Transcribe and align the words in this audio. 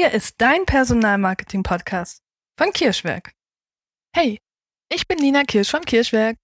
Hier 0.00 0.12
ist 0.12 0.36
dein 0.38 0.64
Personalmarketing-Podcast 0.64 2.22
von 2.58 2.72
Kirschwerk. 2.72 3.34
Hey, 4.16 4.40
ich 4.90 5.06
bin 5.06 5.18
Nina 5.18 5.42
Kirsch 5.42 5.68
vom 5.68 5.82
Kirschwerk. 5.82 6.38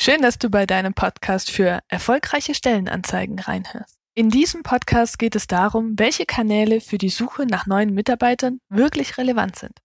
Schön, 0.00 0.22
dass 0.22 0.38
du 0.38 0.50
bei 0.50 0.66
deinem 0.66 0.92
Podcast 0.92 1.52
für 1.52 1.78
erfolgreiche 1.86 2.52
Stellenanzeigen 2.52 3.38
reinhörst. 3.38 3.94
In 4.16 4.28
diesem 4.28 4.64
Podcast 4.64 5.20
geht 5.20 5.36
es 5.36 5.46
darum, 5.46 5.96
welche 5.96 6.26
Kanäle 6.26 6.80
für 6.80 6.98
die 6.98 7.10
Suche 7.10 7.46
nach 7.46 7.66
neuen 7.66 7.94
Mitarbeitern 7.94 8.58
wirklich 8.70 9.18
relevant 9.18 9.54
sind. 9.54 9.78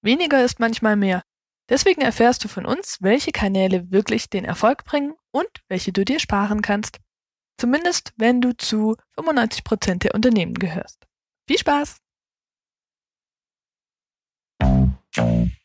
Weniger 0.00 0.44
ist 0.44 0.60
manchmal 0.60 0.94
mehr. 0.94 1.24
Deswegen 1.68 2.02
erfährst 2.02 2.44
du 2.44 2.46
von 2.46 2.66
uns, 2.66 2.98
welche 3.00 3.32
Kanäle 3.32 3.90
wirklich 3.90 4.30
den 4.30 4.44
Erfolg 4.44 4.84
bringen 4.84 5.14
und 5.32 5.50
welche 5.68 5.92
du 5.92 6.04
dir 6.04 6.20
sparen 6.20 6.62
kannst. 6.62 7.00
Zumindest 7.58 8.12
wenn 8.16 8.40
du 8.40 8.56
zu 8.56 8.94
95% 9.18 9.98
der 9.98 10.14
Unternehmen 10.14 10.54
gehörst. 10.54 11.08
Viel 11.48 11.58
Spaß! 11.58 11.96
Herzlich 15.12 15.58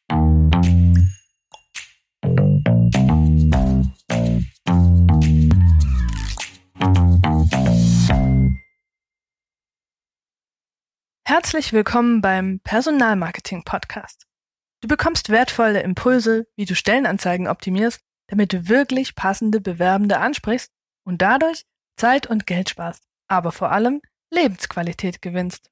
willkommen 11.73 12.21
beim 12.21 12.59
Personalmarketing 12.61 13.63
Podcast. 13.63 14.25
Du 14.81 14.87
bekommst 14.87 15.29
wertvolle 15.29 15.83
Impulse, 15.83 16.47
wie 16.55 16.65
du 16.65 16.73
Stellenanzeigen 16.73 17.47
optimierst, 17.47 18.01
damit 18.27 18.51
du 18.51 18.67
wirklich 18.67 19.13
passende 19.13 19.61
Bewerbende 19.61 20.17
ansprichst 20.17 20.71
und 21.05 21.21
dadurch 21.21 21.67
Zeit 21.97 22.25
und 22.25 22.47
Geld 22.47 22.71
sparst, 22.71 23.03
aber 23.27 23.51
vor 23.51 23.71
allem 23.71 24.01
Lebensqualität 24.31 25.21
gewinnst. 25.21 25.69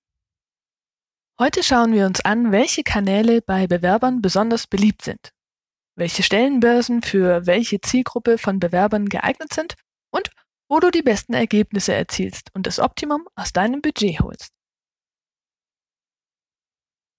Heute 1.43 1.61
schauen 1.61 1.91
wir 1.91 2.05
uns 2.05 2.21
an, 2.21 2.53
welche 2.53 2.83
Kanäle 2.83 3.41
bei 3.41 3.67
Bewerbern 3.67 4.21
besonders 4.21 4.65
beliebt 4.65 5.01
sind, 5.01 5.33
welche 5.97 6.23
Stellenbörsen 6.23 7.01
für 7.01 7.45
welche 7.45 7.81
Zielgruppe 7.81 8.37
von 8.37 8.61
Bewerbern 8.61 9.09
geeignet 9.09 9.51
sind 9.51 9.75
und 10.09 10.31
wo 10.69 10.79
du 10.79 10.89
die 10.89 11.01
besten 11.01 11.33
Ergebnisse 11.33 11.93
erzielst 11.93 12.49
und 12.53 12.65
das 12.65 12.79
Optimum 12.79 13.27
aus 13.35 13.51
deinem 13.51 13.81
Budget 13.81 14.21
holst. 14.21 14.53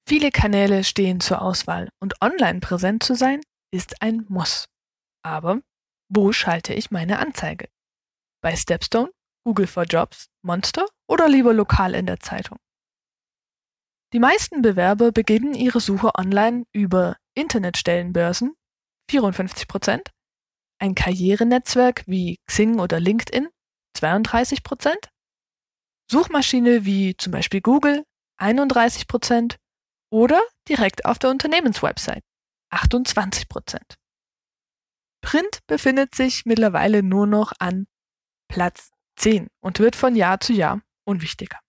Viele 0.09 0.31
Kanäle 0.31 0.85
stehen 0.85 1.21
zur 1.21 1.43
Auswahl 1.43 1.91
und 2.01 2.15
online 2.23 2.61
präsent 2.61 3.03
zu 3.03 3.15
sein 3.17 3.43
ist 3.75 4.01
ein 4.01 4.25
Muss. 4.31 4.71
Aber 5.23 5.61
wo 6.09 6.33
schalte 6.33 6.73
ich 6.73 6.91
meine 6.91 7.19
Anzeige? 7.19 7.69
Bei 8.41 8.57
Stepstone, 8.57 9.11
Google 9.47 9.67
for 9.67 9.85
Jobs, 9.85 10.31
Monster 10.41 10.87
oder 11.11 11.29
lieber 11.29 11.53
lokal 11.53 11.95
in 11.95 12.07
der 12.07 12.21
Zeitung? 12.21 12.57
Die 14.15 14.21
meisten 14.21 14.63
Bewerber 14.63 15.11
beginnen 15.11 15.55
ihre 15.55 15.81
Suche 15.81 16.15
online 16.17 16.67
über 16.73 17.17
Internetstellenbörsen 17.35 18.55
54 19.11 19.67
Prozent, 19.67 20.11
ein 20.79 20.95
Karrierenetzwerk 20.95 22.05
wie 22.07 22.39
Xing 22.47 22.79
oder 22.79 23.01
LinkedIn 23.01 23.49
32 23.99 24.63
Prozent, 24.63 25.11
Suchmaschine 26.09 26.85
wie 26.85 27.17
zum 27.17 27.33
Beispiel 27.33 27.61
Google 27.61 28.05
31 28.39 29.09
Prozent 29.09 29.57
oder 30.13 30.41
direkt 30.69 31.07
auf 31.07 31.19
der 31.19 31.31
Unternehmenswebsite 31.31 32.23
28 32.71 33.49
Prozent. 33.49 33.97
Print 35.23 35.59
befindet 35.67 36.15
sich 36.15 36.45
mittlerweile 36.45 37.03
nur 37.03 37.27
noch 37.27 37.53
an 37.59 37.89
Platz 38.49 38.93
10 39.17 39.49
und 39.61 39.81
wird 39.81 39.97
von 39.97 40.15
Jahr 40.15 40.39
zu 40.39 40.53
Jahr 40.53 40.83
unwichtiger. 41.05 41.64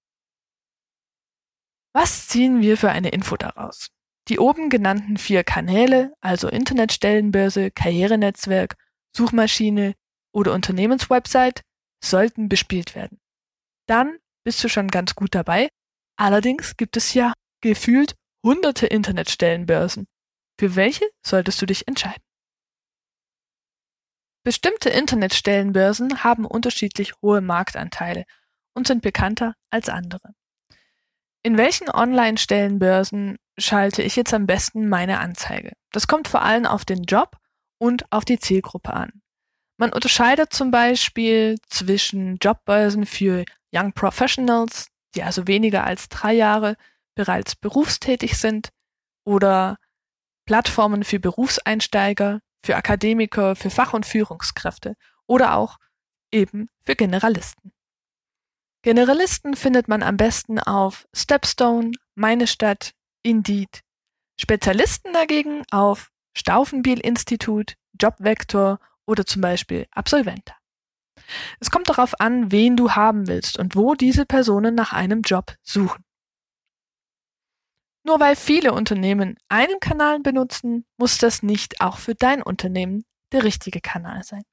Was 1.95 2.27
ziehen 2.27 2.61
wir 2.61 2.75
für 2.75 2.91
eine 2.91 3.07
Info 3.07 3.37
daraus? 3.37 3.87
Die 4.27 4.37
oben 4.37 4.69
genannten 4.69 5.15
vier 5.15 5.45
Kanäle, 5.45 6.13
also 6.19 6.49
Internetstellenbörse, 6.49 7.71
Karrierenetzwerk, 7.71 8.75
Suchmaschine 9.15 9.95
oder 10.33 10.51
Unternehmenswebsite, 10.51 11.61
sollten 12.03 12.49
bespielt 12.49 12.95
werden. 12.95 13.21
Dann 13.87 14.17
bist 14.43 14.61
du 14.61 14.67
schon 14.67 14.89
ganz 14.89 15.15
gut 15.15 15.33
dabei. 15.33 15.69
Allerdings 16.17 16.75
gibt 16.75 16.97
es 16.97 17.13
ja 17.13 17.31
gefühlt 17.61 18.15
hunderte 18.43 18.87
Internetstellenbörsen. 18.87 20.05
Für 20.59 20.75
welche 20.75 21.09
solltest 21.25 21.61
du 21.61 21.65
dich 21.65 21.87
entscheiden? 21.87 22.23
Bestimmte 24.43 24.89
Internetstellenbörsen 24.89 26.25
haben 26.25 26.43
unterschiedlich 26.43 27.13
hohe 27.21 27.39
Marktanteile 27.39 28.25
und 28.73 28.85
sind 28.85 29.01
bekannter 29.01 29.53
als 29.69 29.87
andere. 29.87 30.33
In 31.45 31.59
welchen 31.59 31.91
Online-Stellenbörsen 31.91 33.37
schalte 33.59 34.01
ich 34.01 34.15
jetzt 34.15 34.33
am 34.33 34.47
besten 34.47 34.89
meine 34.89 35.19
Anzeige? 35.19 35.73
Das 35.91 36.07
kommt 36.07 36.27
vor 36.27 36.41
allem 36.41 36.65
auf 36.65 36.85
den 36.85 37.03
Job 37.03 37.37
und 37.77 38.11
auf 38.11 38.25
die 38.25 38.39
Zielgruppe 38.39 38.91
an. 38.91 39.21
Man 39.77 39.93
unterscheidet 39.93 40.53
zum 40.53 40.71
Beispiel 40.71 41.57
zwischen 41.69 42.37
Jobbörsen 42.41 43.05
für 43.05 43.45
Young 43.71 43.93
Professionals, 43.93 44.87
die 45.13 45.21
also 45.21 45.45
weniger 45.45 45.83
als 45.83 46.09
drei 46.09 46.33
Jahre 46.33 46.77
bereits 47.13 47.55
berufstätig 47.55 48.39
sind 48.39 48.69
oder 49.23 49.77
Plattformen 50.47 51.03
für 51.03 51.19
Berufseinsteiger, 51.19 52.39
für 52.65 52.75
Akademiker, 52.75 53.55
für 53.55 53.69
Fach- 53.69 53.93
und 53.93 54.07
Führungskräfte 54.07 54.95
oder 55.27 55.53
auch 55.53 55.77
eben 56.31 56.69
für 56.87 56.95
Generalisten. 56.95 57.74
Generalisten 58.85 59.55
findet 59.55 59.87
man 59.87 60.03
am 60.03 60.15
besten 60.15 60.59
auf 60.59 61.07
Stepstone, 61.11 61.93
Meine 62.13 62.45
Stadt, 62.45 62.93
Indeed. 63.23 63.81
Spezialisten 64.39 65.11
dagegen 65.11 65.63
auf 65.71 66.11
Stauffenbiel-Institut, 66.37 67.77
Jobvektor 67.99 68.79
oder 69.07 69.25
zum 69.25 69.41
Beispiel 69.41 69.87
Absolventa. 69.89 70.55
Es 71.59 71.71
kommt 71.71 71.89
darauf 71.89 72.19
an, 72.19 72.51
wen 72.51 72.77
du 72.77 72.91
haben 72.91 73.25
willst 73.25 73.57
und 73.57 73.75
wo 73.75 73.95
diese 73.95 74.27
Personen 74.27 74.75
nach 74.75 74.93
einem 74.93 75.21
Job 75.21 75.55
suchen. 75.63 76.03
Nur 78.03 78.19
weil 78.19 78.35
viele 78.35 78.71
Unternehmen 78.71 79.35
einen 79.49 79.79
Kanal 79.79 80.19
benutzen, 80.19 80.85
muss 80.97 81.17
das 81.17 81.41
nicht 81.41 81.81
auch 81.81 81.97
für 81.97 82.13
dein 82.13 82.43
Unternehmen 82.43 83.03
der 83.31 83.45
richtige 83.45 83.81
Kanal 83.81 84.21
sein. 84.21 84.43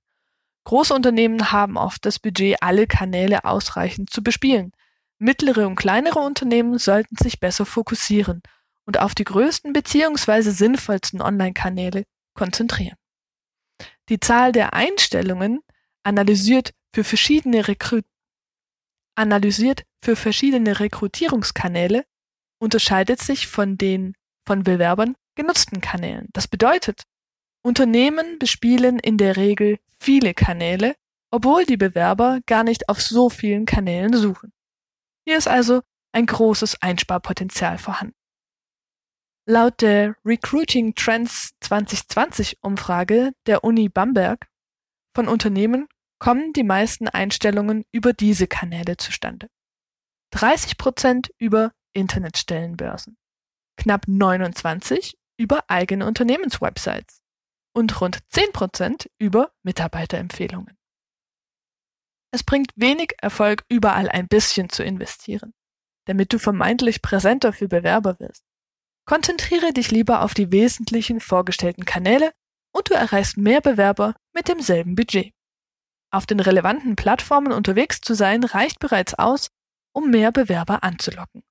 Große 0.65 0.95
Unternehmen 0.95 1.53
haben 1.53 1.77
oft 1.77 2.05
das 2.07 2.19
Budget, 2.19 2.63
alle 2.63 2.87
Kanäle 2.87 3.45
ausreichend 3.45 4.11
zu 4.11 4.23
bespielen. 4.23 4.73
Mittlere 5.19 5.67
und 5.67 5.77
kleinere 5.77 6.21
Unternehmen 6.21 6.79
sollten 6.79 7.17
sich 7.17 7.41
besser 7.41 7.67
fokussieren 7.67 8.43
und 8.87 8.99
auf 8.99 9.15
die 9.15 9.25
größten 9.25 9.73
bzw. 9.73 10.51
sinnvollsten 10.51 11.21
Online-Kanäle 11.21 12.05
konzentrieren. 12.35 12.97
Die 14.09 14.21
Zahl 14.21 14.53
der 14.53 14.75
Einstellungen 14.75 15.61
analysiert 16.03 16.73
für 16.95 17.05
verschiedene, 17.05 17.69
Rekru 17.69 18.01
analysiert 19.15 19.85
für 20.03 20.17
verschiedene 20.17 20.81
Rekrutierungskanäle 20.81 22.05
unterscheidet 22.59 23.21
sich 23.21 23.47
von 23.47 23.77
den 23.79 24.15
von 24.47 24.65
Bewerbern 24.65 25.17
genutzten 25.37 25.81
Kanälen. 25.81 26.29
Das 26.33 26.49
bedeutet, 26.49 27.05
Unternehmen 27.65 28.39
bespielen 28.39 28.99
in 28.99 29.19
der 29.19 29.37
Regel 29.37 29.79
viele 30.01 30.35
Kanäle, 30.35 30.97
obwohl 31.31 31.65
die 31.65 31.77
Bewerber 31.77 32.41
gar 32.47 32.65
nicht 32.65 32.89
auf 32.89 33.01
so 33.01 33.31
vielen 33.31 33.67
Kanälen 33.67 34.15
suchen. 34.15 34.53
Hier 35.25 35.39
ist 35.39 35.49
also 35.49 35.81
ein 36.13 36.27
großes 36.27 36.83
Einsparpotenzial 36.83 37.79
vorhanden. 37.79 38.17
Laut 39.47 39.81
der 39.81 40.17
Recruiting 40.25 40.95
Trends 40.95 41.53
2020 41.61 42.59
Umfrage 42.63 43.33
der 43.47 43.65
Uni 43.65 43.89
Bamberg 43.89 44.49
von 45.15 45.29
Unternehmen 45.29 45.89
kommen 46.19 46.53
die 46.53 46.65
meisten 46.65 47.09
Einstellungen 47.09 47.85
über 47.93 48.13
diese 48.13 48.47
Kanäle 48.47 48.97
zustande. 48.97 49.49
30 50.33 50.79
Prozent 50.79 51.33
über 51.39 51.73
Internetstellenbörsen, 51.93 53.17
knapp 53.77 54.07
29 54.07 55.17
über 55.37 55.65
eigene 55.69 56.07
Unternehmenswebsites 56.07 57.22
und 57.75 58.01
rund 58.01 58.19
10% 58.33 59.09
über 59.19 59.53
Mitarbeiterempfehlungen. 59.63 60.77
Es 62.33 62.43
bringt 62.43 62.73
wenig 62.77 63.15
Erfolg, 63.21 63.65
überall 63.69 64.09
ein 64.09 64.27
bisschen 64.27 64.71
zu 64.71 64.83
investieren, 64.83 65.53
damit 66.07 66.33
du 66.33 66.39
vermeintlich 66.39 67.03
präsenter 67.03 67.53
für 67.53 67.69
Bewerber 67.69 68.19
wirst. 68.21 68.45
Konzentriere 69.05 69.73
dich 69.73 69.91
lieber 69.91 70.23
auf 70.23 70.33
die 70.33 70.51
wesentlichen 70.53 71.21
vorgestellten 71.21 71.85
Kanäle 71.85 72.33
und 72.73 72.89
du 72.89 72.95
erreichst 72.95 73.37
mehr 73.37 73.61
Bewerber 73.61 74.15
mit 74.33 74.49
demselben 74.49 74.95
Budget. 74.95 75.35
Auf 76.11 76.27
den 76.27 76.41
relevanten 76.41 76.97
Plattformen 76.97 77.53
unterwegs 77.53 78.01
zu 78.01 78.15
sein 78.15 78.45
reicht 78.45 78.79
bereits 78.79 79.15
aus, 79.15 79.49
um 79.95 80.11
mehr 80.11 80.33
Bewerber 80.33 80.83
anzulocken. 80.83 81.43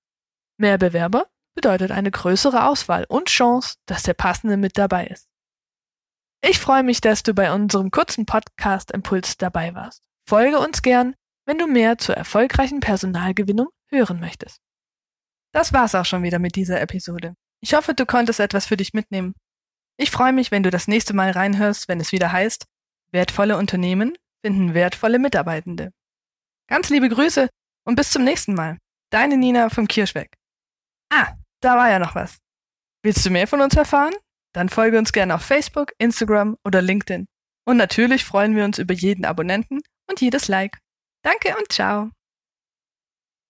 Mehr 0.58 0.78
Bewerber 0.78 1.28
bedeutet 1.56 1.92
eine 1.92 2.12
größere 2.12 2.66
Auswahl 2.66 3.06
und 3.10 3.28
Chance, 3.28 3.76
dass 3.86 4.04
der 4.04 4.14
passende 4.14 4.58
mit 4.58 4.78
dabei 4.78 5.08
ist. 5.08 5.31
Ich 6.44 6.60
freue 6.60 6.84
mich, 6.84 7.02
dass 7.02 7.24
du 7.24 7.34
bei 7.34 7.54
unserem 7.54 7.92
kurzen 7.92 8.26
Podcast 8.26 8.92
Impuls 8.92 9.38
dabei 9.38 9.76
warst. 9.76 10.02
Folge 10.28 10.60
uns 10.60 10.82
gern, 10.82 11.16
wenn 11.46 11.60
du 11.60 11.68
mehr 11.68 11.98
zur 11.98 12.16
erfolgreichen 12.16 12.80
Personalgewinnung 12.80 13.68
hören 13.90 14.20
möchtest. 14.20 14.60
Das 15.54 15.74
war's 15.74 15.96
auch 15.96 16.06
schon 16.06 16.24
wieder 16.24 16.40
mit 16.40 16.56
dieser 16.56 16.82
Episode. 16.82 17.36
Ich 17.62 17.74
hoffe, 17.74 17.94
du 17.94 18.06
konntest 18.06 18.40
etwas 18.40 18.66
für 18.66 18.78
dich 18.78 18.94
mitnehmen. 18.94 19.34
Ich 19.98 20.10
freue 20.10 20.34
mich, 20.34 20.50
wenn 20.50 20.64
du 20.64 20.72
das 20.72 20.88
nächste 20.88 21.14
Mal 21.14 21.32
reinhörst, 21.32 21.88
wenn 21.88 22.00
es 22.00 22.12
wieder 22.12 22.32
heißt, 22.32 22.66
wertvolle 23.12 23.58
Unternehmen 23.58 24.18
finden 24.44 24.74
wertvolle 24.74 25.20
Mitarbeitende. 25.20 25.92
Ganz 26.68 26.90
liebe 26.90 27.10
Grüße 27.10 27.50
und 27.86 27.96
bis 27.96 28.12
zum 28.12 28.24
nächsten 28.24 28.54
Mal. 28.54 28.78
Deine 29.12 29.38
Nina 29.38 29.70
vom 29.70 29.88
Kirschweg. 29.88 30.34
Ah, 31.12 31.36
da 31.60 31.76
war 31.76 31.90
ja 31.90 32.00
noch 32.00 32.16
was. 32.16 32.40
Willst 33.04 33.26
du 33.26 33.30
mehr 33.30 33.48
von 33.48 33.62
uns 33.62 33.76
erfahren? 33.76 34.14
Dann 34.54 34.70
folge 34.70 34.98
uns 34.98 35.14
gerne 35.14 35.36
auf 35.36 35.44
Facebook, 35.44 35.94
Instagram 35.98 36.58
oder 36.66 36.82
LinkedIn. 36.82 37.28
Und 37.66 37.78
natürlich 37.78 38.26
freuen 38.26 38.56
wir 38.56 38.66
uns 38.66 38.80
über 38.80 38.94
jeden 38.94 39.26
Abonnenten 39.26 39.80
und 40.10 40.22
jedes 40.22 40.48
Like. 40.48 40.78
Danke 41.24 41.56
und 41.58 41.72
ciao. 41.72 42.10